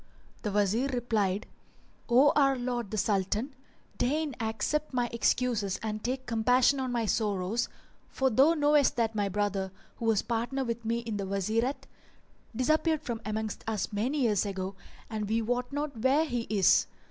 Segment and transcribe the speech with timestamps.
[0.41, 1.45] The Wazir replied,
[2.09, 3.53] "O our lord the Sultan,
[3.99, 7.69] deign accept my excuses and take compassion on my sorrows,
[8.09, 11.85] for thou knowest that my brother, who was partner with me in the Wazirate,
[12.55, 14.73] disappeared from amongst us many years ago
[15.07, 16.87] and we wot not where he is.